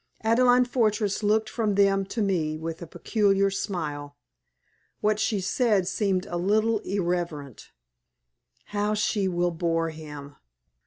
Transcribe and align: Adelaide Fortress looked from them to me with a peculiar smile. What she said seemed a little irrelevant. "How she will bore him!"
Adelaide 0.23 0.67
Fortress 0.67 1.21
looked 1.21 1.47
from 1.47 1.75
them 1.75 2.05
to 2.07 2.23
me 2.23 2.57
with 2.57 2.81
a 2.81 2.87
peculiar 2.87 3.51
smile. 3.51 4.17
What 4.99 5.19
she 5.19 5.39
said 5.39 5.87
seemed 5.87 6.25
a 6.25 6.37
little 6.37 6.79
irrelevant. 6.79 7.69
"How 8.73 8.95
she 8.95 9.27
will 9.27 9.51
bore 9.51 9.91
him!" 9.91 10.37